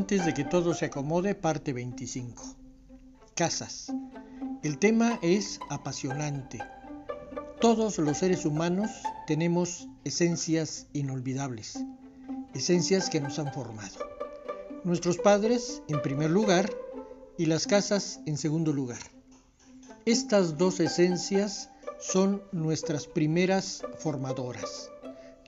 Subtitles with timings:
[0.00, 2.56] Antes de que todo se acomode, parte 25.
[3.34, 3.92] Casas.
[4.62, 6.58] El tema es apasionante.
[7.60, 8.90] Todos los seres humanos
[9.26, 11.84] tenemos esencias inolvidables,
[12.54, 13.98] esencias que nos han formado.
[14.84, 16.70] Nuestros padres en primer lugar
[17.36, 19.02] y las casas en segundo lugar.
[20.06, 24.90] Estas dos esencias son nuestras primeras formadoras.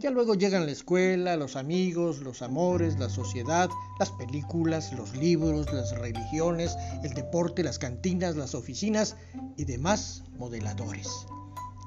[0.00, 5.72] Ya luego llegan la escuela, los amigos, los amores, la sociedad, las películas, los libros,
[5.72, 9.16] las religiones, el deporte, las cantinas, las oficinas
[9.56, 11.08] y demás modeladores.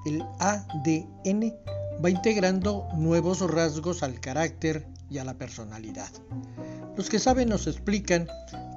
[0.05, 1.55] El ADN
[2.03, 6.09] va integrando nuevos rasgos al carácter y a la personalidad.
[6.97, 8.27] Los que saben nos explican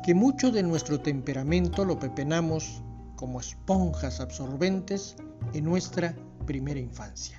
[0.05, 2.83] que mucho de nuestro temperamento lo pepenamos
[3.17, 5.17] como esponjas absorbentes
[5.55, 6.15] en nuestra
[6.47, 7.39] primera infancia.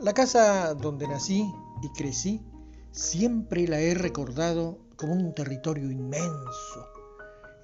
[0.00, 1.52] La casa donde nací
[1.82, 2.40] y crecí
[2.92, 6.86] siempre la he recordado como un territorio inmenso.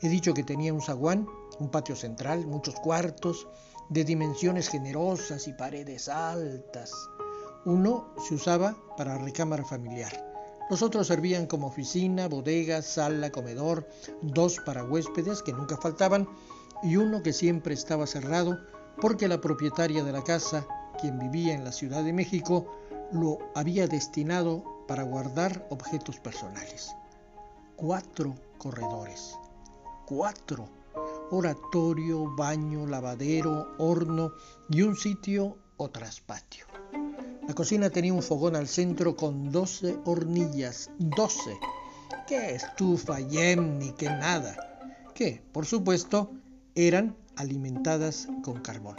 [0.03, 1.29] He dicho que tenía un zaguán,
[1.61, 3.47] un patio central, muchos cuartos,
[3.89, 6.93] de dimensiones generosas y paredes altas.
[7.67, 10.13] Uno se usaba para recámara familiar.
[10.69, 13.87] Los otros servían como oficina, bodega, sala, comedor,
[14.23, 16.29] dos para huéspedes que nunca faltaban
[16.83, 18.59] y uno que siempre estaba cerrado
[19.01, 20.67] porque la propietaria de la casa
[21.01, 22.67] quien vivía en la Ciudad de México,
[23.13, 26.95] lo había destinado para guardar objetos personales.
[27.77, 29.37] Cuatro corredores.
[30.07, 30.69] Cuatro.
[31.31, 34.33] Oratorio, baño, lavadero, horno
[34.71, 36.67] y un sitio o traspatio.
[37.47, 40.91] La cocina tenía un fogón al centro con doce hornillas.
[40.99, 41.59] Doce.
[42.27, 44.57] ¡Qué estufa, yem, ni qué nada!
[45.15, 46.31] Que, por supuesto,
[46.75, 48.97] eran alimentadas con carbón.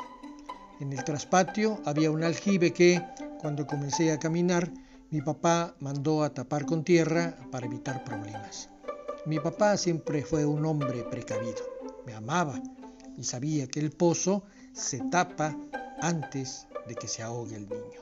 [0.82, 3.02] En el traspatio había un aljibe que,
[3.40, 4.70] cuando comencé a caminar,
[5.10, 8.70] mi papá mandó a tapar con tierra para evitar problemas.
[9.26, 11.64] Mi papá siempre fue un hombre precavido,
[12.06, 12.62] me amaba
[13.18, 14.44] y sabía que el pozo
[14.74, 15.56] se tapa
[16.02, 18.02] antes de que se ahogue el niño.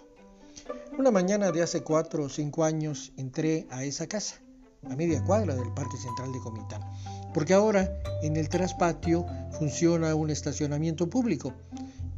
[0.97, 4.41] Una mañana de hace cuatro o cinco años entré a esa casa,
[4.89, 6.81] a media cuadra del Parque Central de Comitán,
[7.33, 7.87] porque ahora
[8.23, 11.53] en el traspatio funciona un estacionamiento público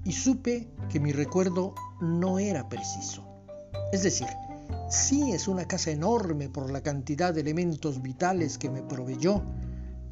[0.05, 3.25] y supe que mi recuerdo no era preciso.
[3.91, 4.27] Es decir,
[4.89, 9.41] sí es una casa enorme por la cantidad de elementos vitales que me proveyó,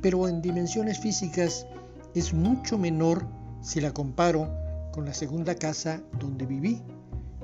[0.01, 1.67] pero en dimensiones físicas
[2.15, 3.25] es mucho menor
[3.61, 4.51] si la comparo
[4.91, 6.81] con la segunda casa donde viví,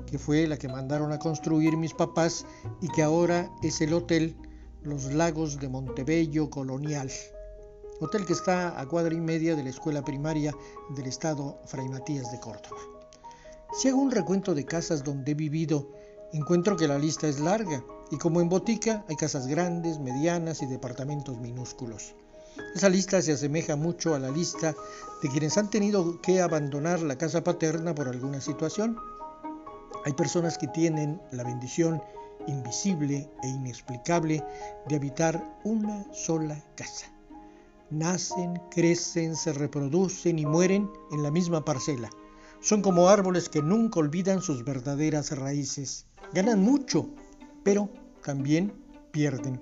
[0.06, 2.44] que fue la que mandaron a construir mis papás
[2.82, 4.36] y que ahora es el hotel
[4.82, 7.10] Los Lagos de Montebello Colonial
[8.00, 10.54] hotel que está a cuadra y media de la escuela primaria
[10.88, 12.80] del estado Fray Matías de Córdoba.
[13.74, 15.92] Si hago un recuento de casas donde he vivido,
[16.32, 20.66] encuentro que la lista es larga y como en botica hay casas grandes, medianas y
[20.66, 22.14] departamentos minúsculos.
[22.74, 24.74] Esa lista se asemeja mucho a la lista
[25.22, 28.96] de quienes han tenido que abandonar la casa paterna por alguna situación.
[30.06, 32.02] Hay personas que tienen la bendición
[32.46, 34.42] invisible e inexplicable
[34.88, 37.12] de habitar una sola casa
[37.90, 42.10] nacen, crecen, se reproducen y mueren en la misma parcela.
[42.60, 46.06] Son como árboles que nunca olvidan sus verdaderas raíces.
[46.32, 47.08] Ganan mucho,
[47.64, 47.90] pero
[48.24, 48.72] también
[49.10, 49.60] pierden.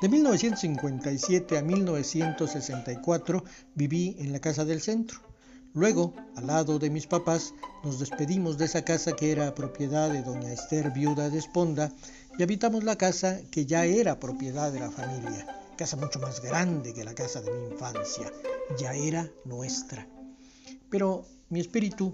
[0.00, 3.44] De 1957 a 1964
[3.74, 5.20] viví en la casa del centro.
[5.74, 10.22] Luego, al lado de mis papás, nos despedimos de esa casa que era propiedad de
[10.22, 11.92] doña Esther, viuda de Esponda,
[12.38, 16.94] y habitamos la casa que ya era propiedad de la familia casa mucho más grande
[16.94, 18.32] que la casa de mi infancia,
[18.78, 20.08] ya era nuestra.
[20.90, 22.12] Pero mi espíritu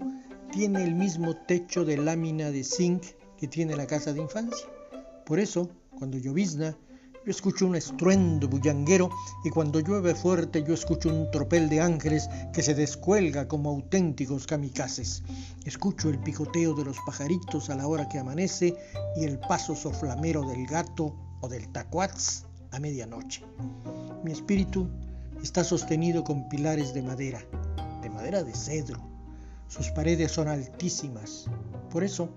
[0.51, 3.03] tiene el mismo techo de lámina de zinc
[3.37, 4.67] que tiene la casa de infancia.
[5.25, 6.75] Por eso, cuando llovizna,
[7.25, 9.09] yo escucho un estruendo bullanguero
[9.45, 14.45] y cuando llueve fuerte yo escucho un tropel de ángeles que se descuelga como auténticos
[14.45, 15.23] kamikazes.
[15.63, 18.75] Escucho el picoteo de los pajaritos a la hora que amanece
[19.15, 22.43] y el paso soflamero del gato o del tacuatz
[22.73, 23.43] a medianoche.
[24.23, 24.89] Mi espíritu
[25.41, 27.41] está sostenido con pilares de madera,
[28.01, 28.99] de madera de cedro.
[29.67, 31.45] Sus paredes son altísimas.
[31.89, 32.29] Por eso,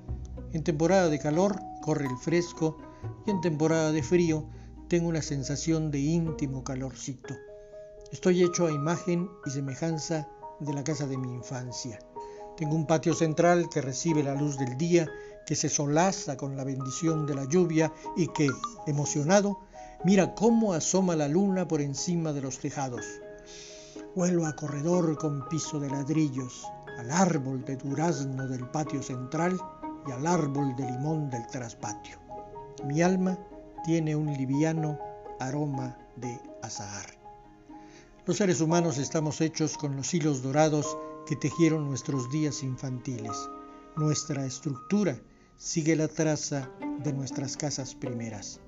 [0.53, 2.79] en temporada de calor corre el fresco
[3.27, 4.47] y en temporada de frío
[4.89, 7.35] tengo una sensación de íntimo calorcito.
[8.13, 10.29] Estoy hecho a imagen y semejanza
[10.61, 11.99] de la casa de mi infancia.
[12.57, 15.09] Tengo un patio central que recibe la luz del día,
[15.47, 18.49] que se solaza con la bendición de la lluvia y que,
[18.87, 19.59] emocionado,
[20.07, 23.05] Mira cómo asoma la luna por encima de los tejados.
[24.15, 26.65] Vuelvo a corredor con piso de ladrillos,
[26.97, 29.61] al árbol de durazno del patio central
[30.07, 32.21] y al árbol de limón del traspatio.
[32.85, 33.37] Mi alma
[33.85, 34.97] tiene un liviano
[35.41, 37.07] aroma de azahar.
[38.27, 43.37] Los seres humanos estamos hechos con los hilos dorados que tejieron nuestros días infantiles.
[43.97, 45.19] Nuestra estructura
[45.57, 46.71] sigue la traza
[47.03, 48.61] de nuestras casas primeras.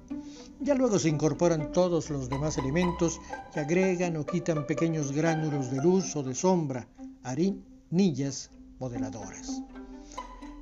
[0.60, 3.20] Ya luego se incorporan todos los demás elementos
[3.54, 6.88] que agregan o quitan pequeños gránulos de luz o de sombra,
[7.22, 8.50] harinillas
[8.80, 9.62] modeladoras.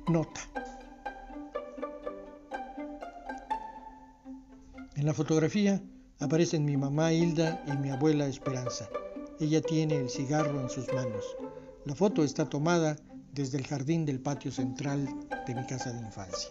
[0.07, 0.41] Nota.
[4.95, 5.81] En la fotografía
[6.19, 8.87] aparecen mi mamá Hilda y mi abuela Esperanza.
[9.39, 11.23] Ella tiene el cigarro en sus manos.
[11.85, 12.95] La foto está tomada
[13.33, 15.07] desde el jardín del patio central
[15.45, 16.49] de mi casa de infancia.